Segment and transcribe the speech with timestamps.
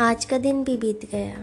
[0.00, 1.38] आज का दिन भी बीत गया।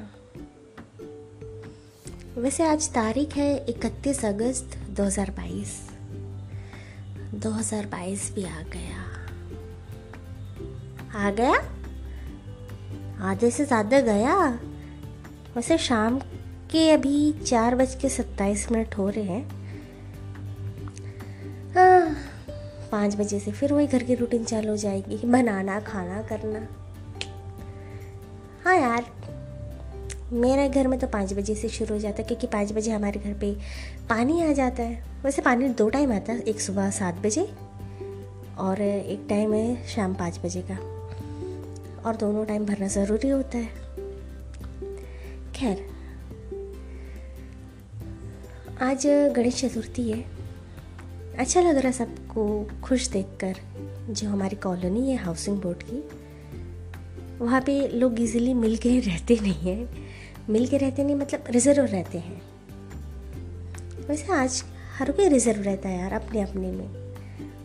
[2.38, 5.74] वैसे आज तारीख है इकतीस अगस्त 2022
[7.36, 9.02] 2022 भी आ गया।
[11.16, 11.58] आ गया?
[13.22, 14.38] आधे से ज़्यादा गया?
[15.56, 16.20] वैसे शाम
[16.72, 19.40] के अभी चार बज के सत्ताईस मिनट हो रहे
[21.74, 22.16] हाँ,
[22.92, 26.85] पाँच बजे से फिर वही घर की रूटीन चालू हो जाएगी बनाना खाना करना।
[28.66, 29.06] हाँ यार,
[30.34, 33.20] मेरे घर में तो पाँच बजे से शुरू हो जाता है, क्योंकि पाँच बजे हमारे
[33.20, 33.52] घर पे
[34.10, 37.42] पानी आ जाता है। वैसे पानी दो टाइम आता है, एक सुबह सात बजे
[38.58, 40.76] और एक टाइम है शाम पाँच बजे का।
[42.06, 43.70] और दोनों टाइम भरना ज़रूरी होता है।
[45.54, 45.86] खैर,
[48.82, 50.24] आज गणेश चतुर्थी है।
[51.40, 53.56] अच्छा लग रहा सबको खुश देखकर,
[54.10, 56.04] जो हमारी कॉलोनी है हाउसिंग बोर्ड की।
[57.42, 59.90] वहाँ पे लोग इजीली मिल के रहते नहीं हैं।
[60.50, 62.42] मिल के रहते नहीं मतलब रिज़र्व रहते हैं।
[64.08, 64.64] वैसे आज
[64.98, 66.88] हर कोई रिज़र्व रहता है यार अपने अपने में।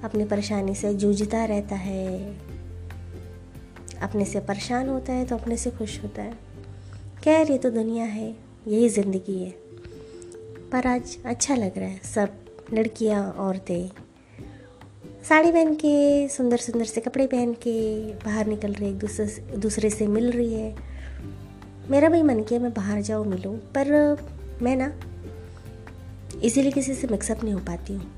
[0.04, 2.34] अपनी परेशानी से जूझता रहता है।
[4.02, 6.38] अपने से परेशान होता है तो अपने से खुश होता है।
[7.24, 8.36] खैर, ये तो दुनिया है,
[8.68, 9.50] यही ज़िंदगी है।
[10.72, 12.28] पर आज अच्छा लग रहा है सब,
[12.74, 13.90] लड़कियाँ, औरतें।
[15.28, 19.26] साड़ी पहन के, सुंदर सुंदर से कपड़े पहन के बाहर निकल रही, एक दूसरे
[19.58, 20.74] दूसरे से मिल रही है।
[21.90, 24.16] मेरा भी मन किया मैं बाहर जाऊँ, मिलूँ, पर
[24.62, 24.92] मैं ना
[26.42, 28.10] इसीलिए किसी से मिक्सअप नहीं हो पाती हूँ।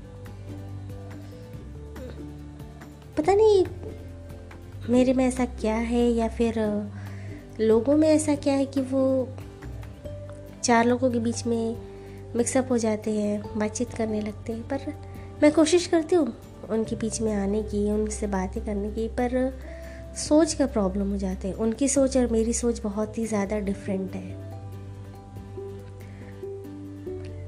[3.17, 3.65] पता नहीं,
[4.89, 6.59] मेरे में ऐसा क्या है या फिर
[7.59, 9.03] लोगों में ऐसा क्या है कि वो
[10.63, 11.75] चार लोगों के बीच में
[12.35, 14.93] मिक्सअप हो जाते हैं, बातचीत करने लगते हैं, पर
[15.43, 16.33] मैं कोशिश करती हूँ
[16.69, 19.59] उनके बीच में आने की, उनसे बातें करने की, पर
[20.17, 24.15] सोच का प्रॉब्लम हो जाते हैं। उनकी सोच और मेरी सोच बहुत ही ज़्यादा डिफरेंट
[24.15, 24.41] है।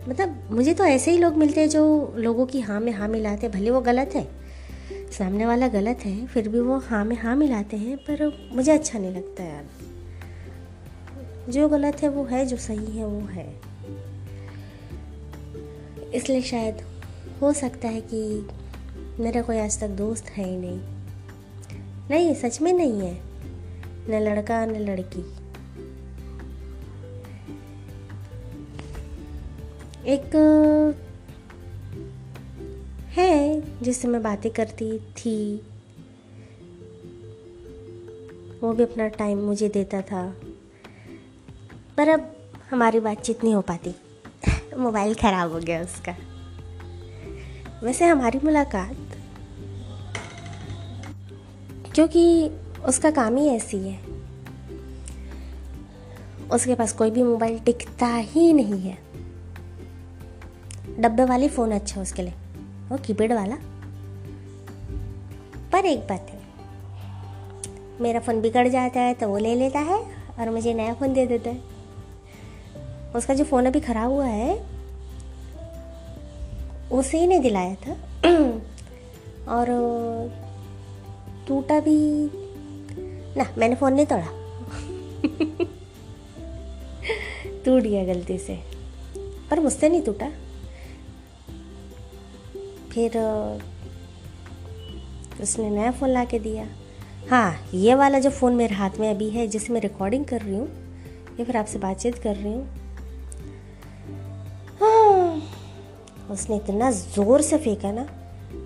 [0.10, 3.48] मतलब मुझे तो ऐसे ही लोग मिलते हैं जो लोगों की हाँ में हाँ मिलाते
[3.48, 4.28] हैं। भले वो गलत है,
[5.12, 9.00] सामने वाला गलत है, फिर भी वो हाँ में हाँ मिलाते हैं, पर मुझे अच्छा
[9.00, 9.66] नहीं लगता यार।
[11.50, 13.48] जो गलत है वो है, जो सही है वो है।
[16.12, 16.82] इसलिए शायद
[17.42, 18.48] हो सकता है कि
[19.20, 20.80] मेरा कोई आज तक दोस्त है ही नहीं।
[22.10, 23.22] नहीं सच में नहीं है।
[24.10, 25.34] न लड़का, न लड़की।
[30.06, 30.36] एक,
[33.06, 35.56] है जिससे मैं बातें करती थी।
[38.62, 40.36] वो भी अपना टाइम मुझे देता था।
[41.98, 42.36] पर अब
[42.72, 43.96] हमारी बातचीत नहीं हो पाती।
[44.78, 46.35] मोबाइल ख़राब हो गया उसका।
[47.86, 48.96] वैसे हमारी मुलाकात।
[51.96, 52.52] क्योंकि
[52.86, 54.00] उसका काम ही ऐसी है।
[56.52, 58.98] उसके पास कोई भी मोबाइल टिकता ही नहीं है।
[61.00, 62.34] डब्बे वाली फ़ोन अच्छा उसके लिए।
[62.90, 63.56] वो कीपैड वाला।
[65.72, 66.40] पर एक बात है,
[68.02, 70.04] मेरा फ़ोन बिगड़ जाता है तो वो ले लेता है
[70.40, 71.62] और मुझे नया फ़ोन दे देता है।
[73.16, 74.75] उसका जो फ़ोन अभी ख़राब हुआ है
[76.92, 77.92] उसे नहीं दिलाया था।
[79.48, 79.66] और
[81.48, 81.96] टूटा भी
[83.38, 84.26] ना मैंने फ़ोन नहीं तोड़ा।
[87.66, 88.56] टूट गया गलती से
[89.52, 90.30] पर मुझसे नहीं टूटा।
[92.92, 93.18] फिर
[95.42, 96.68] उसने नया फ़ोन ला के दिया।
[97.30, 100.68] हाँ ये वाला जो फ़ोन मेरे हाथ में अभी है जिसमें रिकॉर्डिंग कर रही हूँ
[101.40, 102.85] या फिर आपसे बातचीत कर रही हाँ,
[106.36, 108.08] उसने इतना ज़ोर से फेंका ना।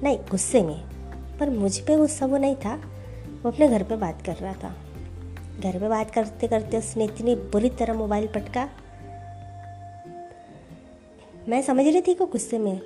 [0.03, 0.80] नहीं, गुस्से में।
[1.40, 2.75] पर मुझ पे गुस्सा वो नहीं था।
[3.44, 4.75] वो अपने घर पे बात कर रहा था।
[5.59, 8.68] घर पे बात करते करते उसने इतनी बुरी तरह मोबाइल पटका।
[11.50, 12.80] मैं समझ रही थी को गुस्से में।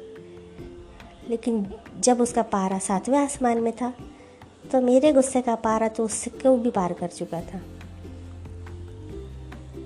[1.29, 1.65] लेकिन
[1.99, 3.93] जब उसका पारा सातवें आसमान में था
[4.71, 7.61] तो मेरे गुस्से का पारा तो उससे क्यों भी पार कर चुका था?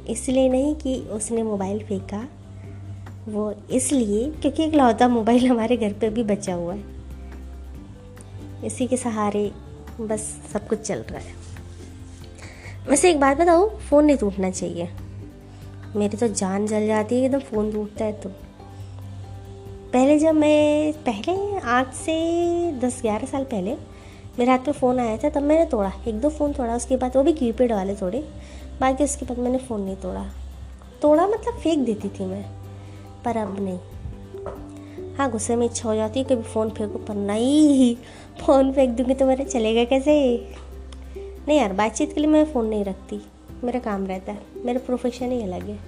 [0.09, 2.27] इसलिए नहीं कि उसने मोबाइल फेंका।
[3.27, 6.83] वो इसलिए क्योंकि एक लौता मोबाइल हमारे घर पे भी बचा हुआ है।
[8.65, 9.51] इसी के सहारे
[10.01, 11.33] बस सब कुछ चल रहा है।
[12.89, 14.89] वैसे एक बात बताओ फ़ोन नहीं टूटना चाहिए।
[15.95, 18.29] मेरी तो जान जल जाती है एकदम फ़ोन टूटता है तो।
[19.93, 23.75] पहले जब मैं, पहले आज से दस, ग्यारह साल पहले
[24.39, 27.15] मेरे हाथ में फ़ोन आया था, तब मैंने तोड़ा। एक दो फ़ोन तोड़ा, उसके बाद
[27.15, 28.29] वो भी कीपैड वाले तोड़े
[28.81, 30.31] बाकी उसके बाद मैंने फ़ोन नहीं तोड़ा।
[31.01, 32.66] तोड़ा मतलब फेंक देती थी मैं।
[33.27, 33.79] पर अब नहीं।
[35.15, 37.95] हाँ गुस्से में इच्छा हो जाती है, कभी फ़ोन फेंको पर नहीं,
[38.45, 40.47] फ़ोन फेंक दूँगी तो मेरा चलेगा कैसे?
[41.47, 43.21] नहीं यार, बातचीत के लिए मैं फ़ोन नहीं रखती।
[43.63, 45.79] मेरा काम रहता है। मेरा प्रोफेशन ही अलग है।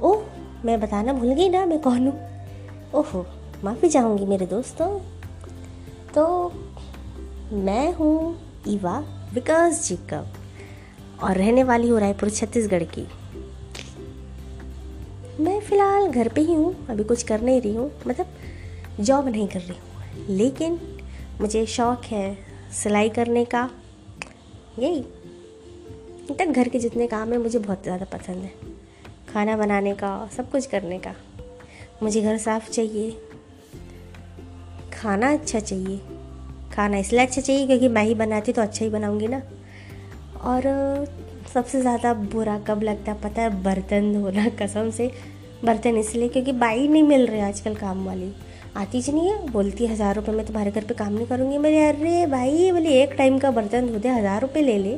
[0.00, 0.22] ओह,
[0.64, 2.20] मैं बताना भूल गई ना, मैं कौन हूँ?
[2.94, 3.26] ओहो,
[3.64, 5.00] माफ़ी चाहूँगी मेरे दोस्तों।
[6.14, 6.52] तो
[7.52, 8.38] मैं हूँ
[8.68, 10.26] ईवा विकास जिकब
[11.22, 13.08] और रहने वाली हूँ रायपुर, छत्तीसगढ़ की।
[15.40, 18.26] मैं फ़िलहाल घर पे ही हूँ, अभी कुछ कर नहीं रही हूँ मतलब
[19.00, 20.80] जॉब नहीं कर रही हूँ। लेकिन
[21.40, 22.38] मुझे शौक़ है
[22.72, 23.70] सिलाई करने का।
[24.78, 25.02] यही।
[26.34, 28.52] तक घर के जितने काम हैं, मुझे बहुत ज़्यादा पसंद है।
[29.32, 31.14] खाना बनाने का, सब कुछ करने का।
[32.02, 33.10] मुझे घर साफ़ चाहिए।
[34.92, 36.00] खाना अच्छा चाहिए।
[36.72, 39.42] खाना इसलिए अच्छा चाहिए क्योंकि मैं ही बनाती तो अच्छा ही बनाऊँगी ना।
[40.40, 40.62] और
[41.54, 43.20] सबसे ज़्यादा बुरा कब लगता है?
[43.20, 45.10] पता है, बर्तन धोना, कसम से
[45.64, 48.32] बर्तन इसलिए क्योंकि बाई नहीं मिल रही आजकल काम वाली।
[48.76, 51.58] आती ज नहीं है, बोलती है, हज़ार रुपये में तुम्हारे घर पे काम नहीं करूँगी।
[51.58, 54.94] मेरे, अरे भाई, बोले, एक टाइम का बर्तन धो दे, हज़ार रुपये ले ले।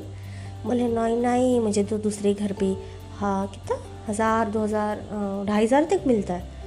[0.64, 2.74] बोले, नहीं नहीं, मुझे तो दूसरे घर पे
[3.18, 3.78] हाँ कितना?
[4.08, 6.58] हज़ार, दो हज़ार ढाई हज़ार तक मिलता है?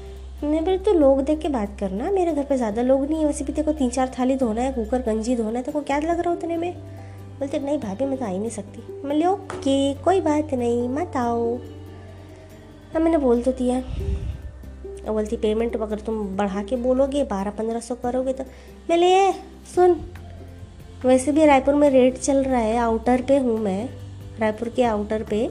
[0.43, 3.25] मैं बोले तो लोग देख के बात करना, मेरे घर पे ज़्यादा लोग नहीं है।
[3.25, 6.19] वैसे भी देखो तीन चार थाली धोना है, कुकर, गंजी धोना है तो क्या लग
[6.19, 6.73] रहा है उतने में?
[7.39, 11.15] बोलते, नहीं भाभी मैं तो आ ही नहीं सकती। मैं ओके, कोई बात नहीं, मत
[11.17, 11.55] आओ।
[12.93, 17.79] हाँ मैंने बोल तो दिया। और बोलती, पेमेंट अगर तुम बढ़ा के बोलोगे, बारह पंद्रह
[17.79, 18.43] सौ करोगे तो
[18.89, 19.31] मैं ले
[19.75, 19.99] सुन,
[21.05, 23.89] वैसे भी रायपुर में रेट चल रहा है, आउटर पे हूँ मैं,
[24.39, 25.47] रायपुर के आउटर पे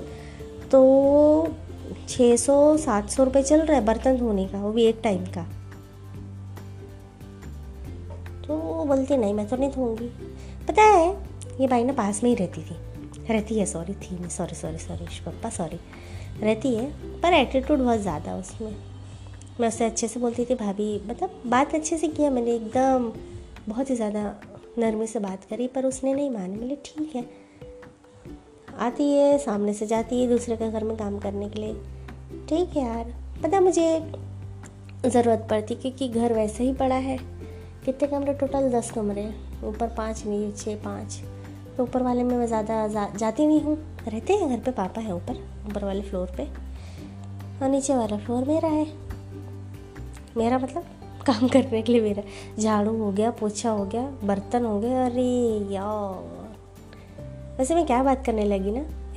[0.70, 1.48] तो
[2.08, 5.24] छः सौ, सात सौ रुपये चल रहा है बर्तन धोने का, वो भी एक टाइम
[5.26, 5.42] का।
[8.46, 10.08] तो बोलती, नहीं, मैं तो नहीं धोऊँगी।
[10.68, 12.76] पता है ये भाई ना पास में ही रहती थी।
[13.28, 15.78] रहती है सॉरी थी मैं सॉरी सॉरी सॉरी पप्पा सॉरी
[16.42, 16.86] रहती है,
[17.20, 18.74] पर एटीट्यूड बहुत ज़्यादा उसमें।
[19.60, 23.12] मैं उससे अच्छे से बोलती थी, भाभी मतलब बात अच्छे से किया मैंने, एकदम
[23.68, 24.22] बहुत ही ज़्यादा
[24.78, 27.24] नरमी से बात करी, पर उसने नहीं मानी। बोले, ठीक है।
[28.78, 31.74] आती है, सामने से जाती है, दूसरे के घर में काम करने के लिए।
[32.48, 33.12] ठीक है यार,
[33.42, 33.86] पता मुझे
[35.06, 37.18] ज़रूरत पड़ती, क्योंकि घर वैसे ही पड़ा है।
[37.84, 39.28] कितने कमरे टोटल दस कमरे
[39.64, 41.20] ऊपर पाँच, नीचे पाँच।
[41.76, 43.76] तो ऊपर वाले में मैं ज़्यादा जा, जाती नहीं हूँ।
[44.08, 45.36] रहते हैं घर पे पापा है ऊपर
[45.70, 46.48] ऊपर वाले फ्लोर पे।
[47.62, 48.86] और नीचे वाला फ्लोर मेरा है।
[50.36, 50.84] मेरा मतलब
[51.26, 52.22] काम करने के लिए मेरा।
[52.58, 55.24] झाड़ू हो गया पोछा हो गया बर्तन हो गया अरे
[55.74, 56.56] यार।
[57.58, 58.84] वैसे मैं क्या बात करने लगी ना?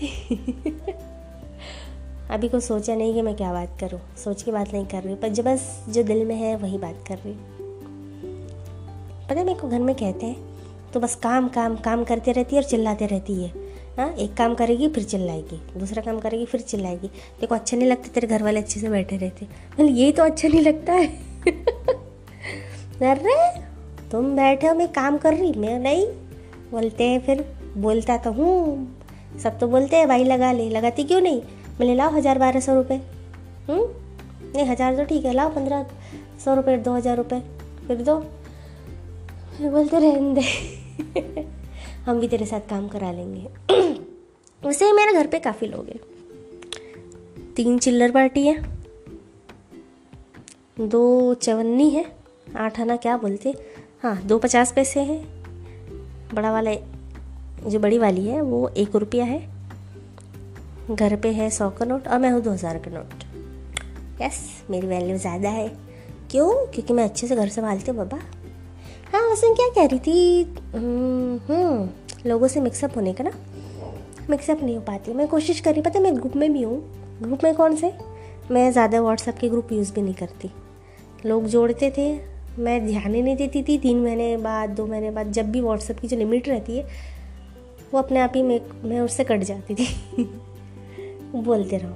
[2.30, 5.16] अभी कुछ सोचा नहीं कि मैं क्या बात करूँ। सोच के बात नहीं कर रही
[5.16, 7.34] पर जो बस जो दिल में है वही बात कर रही
[9.30, 10.55] पता है मेरे को घर में कहते हैं
[10.96, 13.52] तो बस काम काम काम करते रहती है और चिल्लाते रहती है।
[13.98, 17.08] हाँ एक काम करेगी, फिर चिल्लाएगी, दूसरा काम करेगी, फिर चिल्लाएगी।
[17.40, 20.48] देखो अच्छा नहीं लगता तेरे घर वाले अच्छे से बैठे रहते। मतलब ये तो अच्छा
[20.48, 21.08] नहीं लगता है।
[23.04, 23.36] अरे,
[24.12, 26.06] तुम बैठे हो, मैं काम कर रही, मैं नहीं।
[26.72, 27.46] बोलते हैं फिर,
[27.78, 31.42] बोलता तो हूँ। सब तो बोलते हैं, भाई लगा ले, लगाती क्यों नहीं?
[31.80, 32.98] मैं लाओ हज़ार बारह सौ रुपये
[33.70, 33.84] हम्म?
[34.56, 35.86] नहीं, हज़ार तो ठीक है, लाओ पंद्रह
[36.46, 37.42] सौ रुपये दो हज़ार रुपये
[37.88, 38.20] फिर दो।
[39.58, 40.85] फिर बोलते रहने दे।
[42.06, 43.42] हम भी तेरे साथ काम करा लेंगे।
[44.66, 46.00] वैसे ही मेरे घर पे काफ़ी लोग हैं।
[47.56, 48.76] तीन चिल्लर पार्टी है।
[50.80, 52.06] दो चवन्नी है।
[52.58, 53.54] आठ आना क्या बोलते?
[54.04, 55.28] हाँ दो पचास पैसे हैं।
[56.34, 56.72] बड़ा वाला,
[57.70, 59.56] जो बड़ी वाली है, वो एक रुपया है।
[60.92, 63.24] घर पे है सौ का नोट और मैं हूँ दो हज़ार का नोट।
[64.22, 65.68] यस, मेरी वैल्यू ज़्यादा है।
[66.32, 66.66] क्यों?
[66.66, 68.20] क्योंकि मैं अच्छे से घर संभालती हूँ, बाबा।
[69.14, 70.44] हाँ वैसे क्या कह रही थी?
[70.76, 71.90] हम्म, हम्म
[72.30, 73.32] लोगों से मिक्सअप होने का ना?
[74.30, 76.78] मिक्सअप नहीं हो पाती। मैं कोशिश कर रही पता मैं ग्रुप में भी हूँ।
[77.22, 77.94] ग्रुप में कौन से?
[78.52, 80.52] मैं ज़्यादा व्हाट्सएप के ग्रुप यूज़ भी नहीं करती।
[81.26, 85.32] लोग जोड़ते थे। मैं ध्यान ही नहीं देती थी। तीन महीने बाद दो महीने बाद
[85.32, 86.84] जब भी व्हाट्सएप की जो लिमिट रहती है
[87.94, 89.88] वो अपने आप ही मैं मैं उससे कट जाती थी।
[91.36, 91.96] बोलते रहो।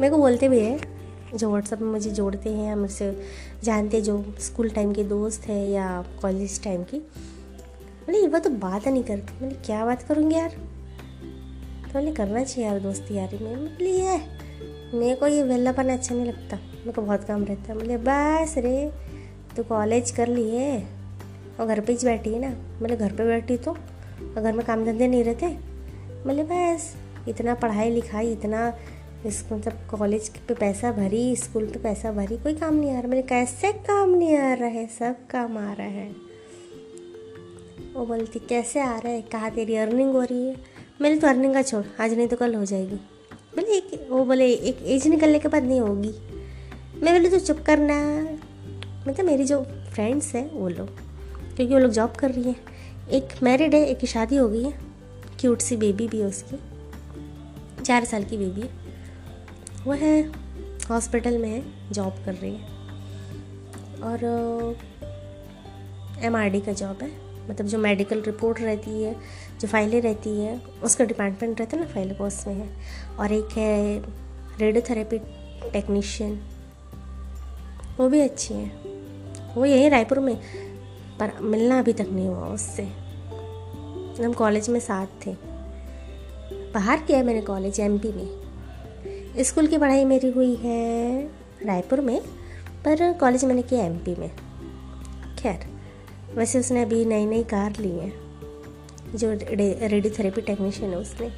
[0.00, 0.97] मेरे को बोलते भी है
[1.34, 3.22] जो व्हाट्सअप में मुझे जोड़ते हैं या मुझसे
[3.64, 8.88] जानते जो स्कूल टाइम के दोस्त हैं या कॉलेज टाइम की। बोले ये तो बात
[8.88, 10.48] नहीं करती मैंने क्या बात करूँगी यार?
[10.48, 14.18] तो बोले, करना चाहिए यार दोस्ती यारी। में बोले, ये,
[14.94, 18.54] मेरे को ये वेलापन अच्छा नहीं लगता। मेरे को बहुत काम रहता है। बोले, बस
[18.58, 18.92] रे
[19.56, 20.88] तो कॉलेज कर ली है
[21.60, 22.48] और घर पे ही बैठी है ना।
[22.82, 23.72] मैंने घर पे बैठी तो
[24.36, 25.46] घर में काम धंधे नहीं रहते?
[26.26, 26.94] बोले, बस,
[27.28, 28.72] इतना पढ़ाई लिखाई, इतना
[29.26, 33.22] मतलब कॉलेज पे पैसा भरी, स्कूल पे पैसा भरी, कोई काम नहीं आ रहा। मेरे
[33.22, 36.08] कैसे काम नहीं आ रहा है, सब काम आ रहा है।
[37.94, 39.22] वो बोलती, कैसे आ रहा है?
[39.22, 40.56] कहा, तेरी अर्निंग हो रही है।
[41.00, 42.96] मेरी तो अर्निंग का छोड़, आज नहीं तो कल हो जाएगी।
[43.32, 46.12] बोले, एक वो बोले, एक एज निकलने के बाद नहीं होगी।
[47.00, 48.22] मैं बोले तो चुप करना।
[49.08, 50.88] मतलब मेरी जो फ्रेंड्स हैं, वो लोग,
[51.56, 52.56] क्योंकि वो लोग जॉब कर रही हैं।
[53.10, 54.78] एक मैरिड है, एक की शादी हो गई है।
[55.40, 56.58] क्यूट सी बेबी भी है उसकी।
[57.84, 58.87] चार साल की बेबी है।
[59.88, 60.20] वो है
[60.90, 62.64] हॉस्पिटल में है जॉब कर रही है।
[64.02, 64.24] और
[66.24, 67.10] एम uh, का जॉब है।
[67.50, 69.14] मतलब जो मेडिकल रिपोर्ट रहती है
[69.60, 72.68] जो फाइलें रहती है उसका डिपार्टमेंट रहता है ना फ़ाइल का उसमें है।
[73.16, 73.98] और एक है
[74.58, 75.18] रेडियोथेरेपी
[75.72, 76.40] टेक्नीशियन
[77.98, 78.66] वो भी अच्छी है।
[79.54, 80.36] वो यही रायपुर में
[81.20, 82.82] पर मिलना अभी तक नहीं हुआ उससे।
[84.24, 85.34] हम कॉलेज में साथ थे।
[86.74, 88.47] बाहर किया मैंने कॉलेज एमपी में।
[89.40, 91.22] स्कूल की पढ़ाई मेरी हुई है
[91.66, 92.20] रायपुर में,
[92.84, 94.30] पर कॉलेज मैंने किया एमपी में।
[95.38, 95.66] खैर,
[96.34, 98.12] वैसे उसने अभी नई नई कार ली है,
[99.14, 101.28] जो रेडियोथेरेपी टेक्नीशियन है उसने।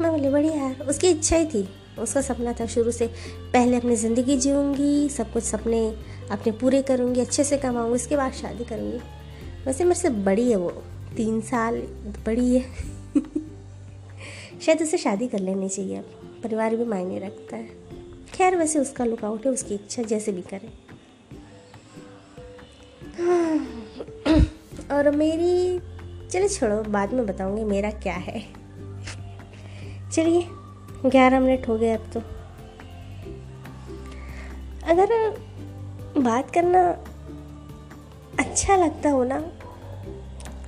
[0.00, 3.06] मैं बोली, बढ़िया यार उसकी इच्छा ही थी। उसका सपना था शुरू से,
[3.52, 5.86] पहले अपनी ज़िंदगी जीऊँगी, सब कुछ सपने
[6.30, 8.98] अपने पूरे करूँगी, अच्छे से कमाऊँगी, उसके बाद शादी करूँगी।
[9.66, 10.70] वैसे मेरे से बड़ी है वो,
[11.16, 11.82] तीन साल
[12.26, 12.64] बड़ी है।
[14.66, 16.00] शायद उसे शादी कर लेनी चाहिए।
[16.42, 17.68] परिवार भी मायने रखता है।
[18.34, 20.68] खैर, वैसे उसका लुकआउट है, उसकी इच्छा जैसे भी करे।
[24.94, 25.78] और मेरी
[26.28, 28.46] चलो छोड़ो, बाद में बताऊँगी मेरा क्या है।
[30.12, 30.46] चलिए,
[31.06, 32.20] ग्यारह मिनट हो गए अब तो।
[34.84, 35.30] अगर
[36.18, 36.90] बात करना
[38.38, 39.52] अच्छा लगता हो ना,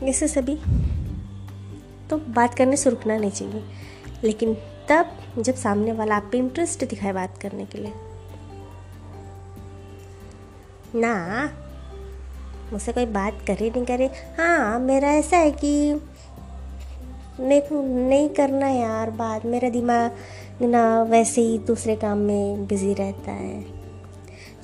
[0.07, 0.57] जैसे सभी
[2.11, 3.84] तो बात करने से रुकना नहीं चाहिए।
[4.25, 4.55] लेकिन
[4.89, 5.07] तब
[5.39, 7.93] जब सामने वाला आप पे इंटरेस्ट दिखाए बात करने के लिए।
[10.95, 11.51] ना,
[12.73, 14.07] मुझसे कोई बात करे नहीं करे।
[14.39, 16.01] हाँ मेरा ऐसा है कि
[17.41, 20.17] मेरे को नहीं करना यार बात। मेरा दिमाग
[20.63, 23.65] ना वैसे ही दूसरे काम में बिज़ी रहता है।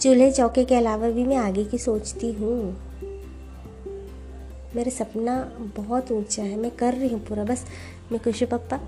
[0.01, 2.77] चूल्हे चौके के अलावा भी मैं आगे की सोचती हूँ।
[4.77, 7.67] मेरा सपना बहुत ऊँचा है, मैं कर रही हूँ पूरा, बस
[8.13, 8.81] मैं खुश पप्पा।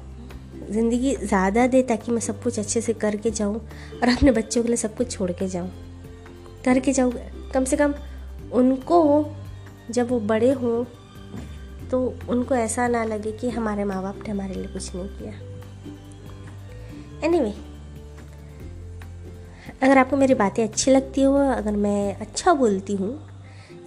[0.72, 3.68] ज़िंदगी ज़्यादा दे ताकि मैं सब कुछ अच्छे से करके जाऊँ
[4.02, 5.70] और अपने बच्चों के लिए सब कुछ छोड़ के जाऊँ।
[6.64, 7.12] करके जाऊँ।
[7.54, 7.94] कम से कम
[8.52, 9.30] उनको
[9.90, 10.84] जब वो बड़े हों
[11.90, 15.32] तो उनको ऐसा ना लगे कि हमारे माँ बाप ने हमारे लिए कुछ नहीं किया।
[17.24, 17.60] एनीवे anyway,
[19.82, 23.28] अगर आपको मेरी बातें अच्छी लगती हो अगर मैं अच्छा बोलती हूँ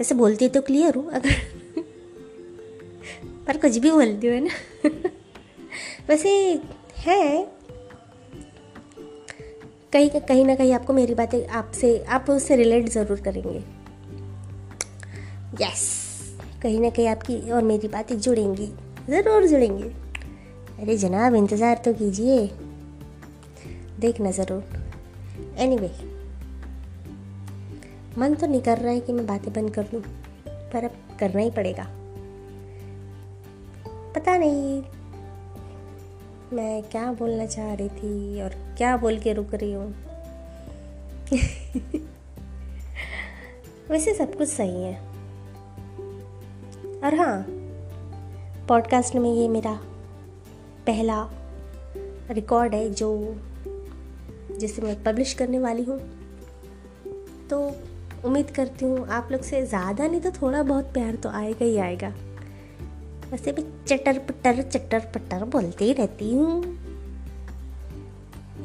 [0.02, 1.30] ऐसे बोलती तो क्लियर हूँ अगर
[3.48, 4.50] पर कुछ भी बोलती हूँ ना?
[6.10, 6.62] वैसे
[7.06, 7.46] है।
[9.94, 13.60] कहीं कहीं ना कहीं आपको मेरी बातें आपसे आप उससे रिलेट ज़रूर करेंगे।
[15.62, 15.84] यस
[16.64, 18.68] कहीं ना कहीं आपकी और मेरी बातें जुड़ेंगी
[19.10, 19.90] ज़रूर जुड़ेंगी।
[20.82, 22.48] अरे जनाब इंतज़ार तो कीजिए।
[24.00, 24.64] देखना ज़रूर।
[25.58, 25.94] एनी anyway,
[28.18, 30.02] मन तो नहीं कर रहा है कि मैं बातें बंद कर दूँ
[30.74, 31.84] पर अब करना ही पड़ेगा।
[34.16, 34.82] पता नहीं
[36.54, 39.96] मैं क्या बोलना चाह रही थी और क्या बोल के रुक रही हूँ?
[43.90, 44.94] वैसे सब कुछ सही है।
[47.04, 47.46] और हाँ
[48.68, 49.74] पॉडकास्ट में ये मेरा
[50.88, 51.30] पहला
[52.32, 53.36] रिकॉर्ड है जो,
[54.58, 56.00] जिसे मैं पब्लिश करने वाली हूँ।
[57.50, 57.76] तो
[58.26, 61.78] उम्मीद करती हूँ आप लोग से ज़्यादा नहीं तो थोड़ा बहुत प्यार तो आएगा ही
[61.78, 62.14] आएगा।
[63.36, 66.62] वैसे भी चटर पटर चटर पटर बोलती ही रहती हूँ।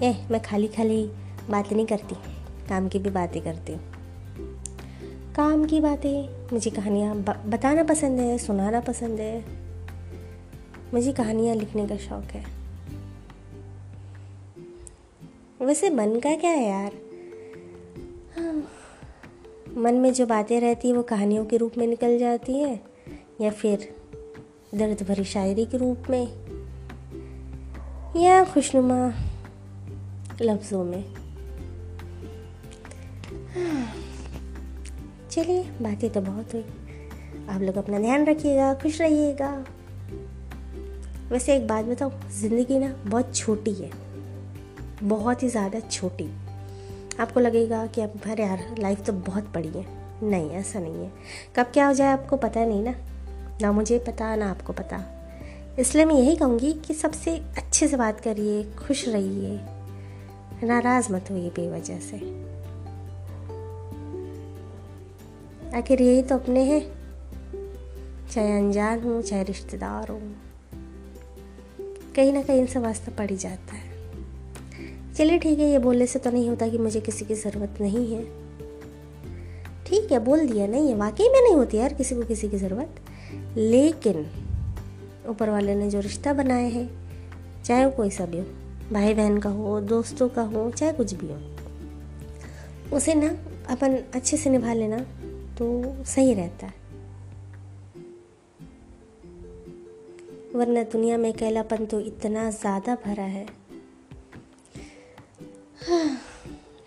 [0.03, 1.03] ए मैं खाली खाली
[1.51, 2.15] बातें नहीं करती
[2.69, 3.81] काम की भी बातें करती हूँ।
[5.35, 9.45] काम की बातें मुझे कहानियाँ बताना पसंद है सुनाना पसंद है।
[10.95, 12.45] मुझे कहानियाँ लिखने का शौक़ है।
[15.61, 16.93] वैसे मन का क्या है यार?
[18.39, 18.63] हाँ,
[19.77, 22.81] मन में जो बातें रहती है वो कहानियों के रूप में निकल जाती हैं
[23.41, 24.00] या फिर
[24.75, 26.27] दर्द भरी शायरी के रूप में
[28.17, 29.13] या खुशनुमा
[30.43, 31.05] लफ्ज़ों में।
[35.31, 36.65] चलिए, बातें तो बहुत हुई।
[37.49, 39.51] आप लोग अपना ध्यान रखिएगा, खुश रहिएगा।
[41.31, 43.91] वैसे एक बात बताओ ज़िंदगी ना बहुत छोटी है।
[45.03, 46.31] बहुत ही ज़्यादा छोटी।
[47.21, 49.87] आपको लगेगा कि आप अरे यार लाइफ तो बहुत बड़ी है।
[50.23, 51.13] नहीं, ऐसा नहीं है।
[51.57, 52.95] कब क्या हो जाए आपको पता नहीं ना।
[53.63, 55.17] ना मुझे पता, ना आपको पता।
[55.79, 59.61] इसलिए मैं यही कहूँगी कि सबसे अच्छे से बात करिए, खुश रहिए।
[60.67, 62.17] नाराज़ मत होइए बेवजह से।
[65.79, 67.01] आखिर यही तो अपने हैं।
[68.31, 70.21] चाहे अनजान हो, चाहे रिश्तेदार हो।
[72.17, 73.91] कहीं ना कहीं इनसे वास्ता पड़ ही जाता है।
[75.15, 78.15] चलिए ठीक है, ये बोलने से तो नहीं होता कि मुझे किसी की ज़रूरत नहीं
[78.15, 78.25] है।
[79.85, 82.57] ठीक है, बोल दिया, नहीं है। वाकई में नहीं होती यार किसी को किसी की
[82.57, 83.01] ज़रूरत।
[83.57, 84.27] लेकिन
[85.29, 86.89] ऊपर वाले ने जो रिश्ता बनाए हैं,
[87.65, 88.45] चाहे वो कोई सा भी हो
[88.93, 91.39] भाई बहन का हो, दोस्तों का हो, चाहे कुछ भी हो,
[92.97, 93.29] उसे ना
[93.71, 94.99] अपन अच्छे से निभा लेना
[95.59, 96.79] तो सही रहता है।
[100.55, 103.47] वरना दुनिया में अकेलापन तो इतना ज़्यादा भरा है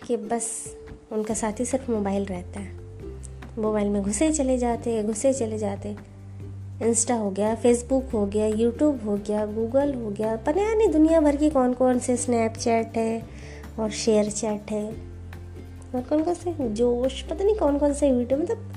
[0.02, 0.48] कि बस
[1.12, 2.82] उनका साथी सिर्फ़ मोबाइल रहता है।
[3.58, 5.96] मोबाइल में घुसे चले जाते, घुसे चले जाते।
[6.82, 11.20] इंस्टा हो गया फेसबुक हो गया यूट्यूब हो गया गूगल हो गया, पता नहीं दुनिया
[11.20, 13.22] भर की कौन कौन से स्नैपचैट है
[13.78, 14.88] और शेयर चैट है।
[15.94, 18.72] और कौन कौन से जोश, पता नहीं कौन कौन से वीडियो मतलब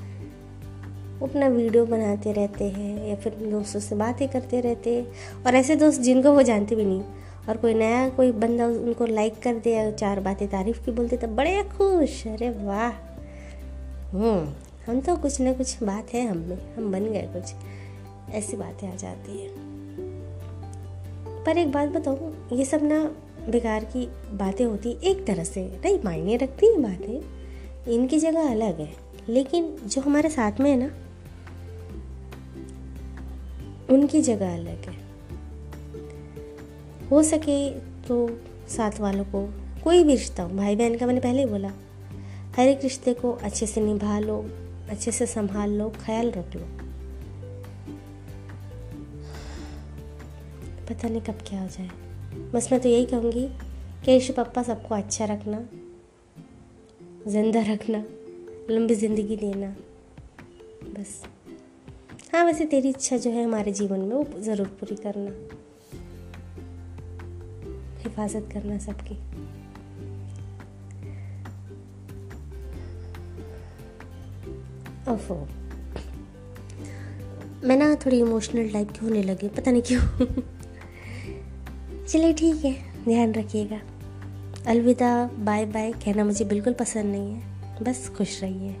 [1.22, 5.76] अपना वीडियो बनाते रहते हैं या फिर दोस्तों से बातें करते रहते हैं। और ऐसे
[5.76, 7.02] दोस्त जिनको वो जानते भी नहीं।
[7.48, 11.16] और कोई नया कोई बंदा उनको लाइक कर दे या चार बातें तारीफ़ की बोलते
[11.16, 12.90] तो बड़े खुश, अरे वाह।
[14.16, 14.48] हम्म
[14.86, 17.52] हम तो कुछ ना कुछ बात है, हम में, हम बन गए कुछ।
[18.30, 19.48] ऐसी बातें आ जाती है।
[21.44, 23.02] पर एक बात बताऊँ, ये सब ना
[23.48, 28.80] बेकार की बातें होती एक तरह से, नहीं, मायने रखती है बातें। इनकी जगह अलग
[28.80, 28.92] है,
[29.28, 30.90] लेकिन जो हमारे साथ में है ना,
[33.90, 34.96] उनकी जगह अलग है।
[37.10, 37.70] हो सके
[38.08, 38.28] तो
[38.68, 39.44] साथ वालों को
[39.84, 41.72] कोई भी रिश्ता हो भाई बहन का मैंने पहले ही बोला,
[42.56, 44.44] हर एक रिश्ते को अच्छे से निभा लो,
[44.90, 46.77] अच्छे से संभाल लो, ख्याल रख लो।
[50.88, 51.88] पता नहीं कब क्या हो जाए।
[52.52, 53.46] बस मैं तो यही कहूँगी
[54.04, 55.58] कि ईशु पप्पा सबको अच्छा रखना,
[57.28, 58.02] ज़िंदा रखना,
[58.70, 59.74] लंबी ज़िंदगी देना,
[60.90, 61.22] बस।
[62.32, 65.30] हाँ वैसे तेरी इच्छा जो है हमारे जीवन में वो ज़रूर पूरी करना।
[67.98, 69.14] हिफाजत करना सबकी।
[75.12, 75.34] ओफो।
[77.64, 80.56] मैं ना थोड़ी इमोशनल टाइप की होने लगी, पता नहीं क्यों।
[82.08, 82.72] चलिए ठीक है,
[83.04, 83.80] ध्यान रखिएगा।
[84.66, 87.42] अलविदा बाय बाय कहना मुझे बिल्कुल पसंद नहीं है।
[87.82, 88.76] बस खुश रहिए।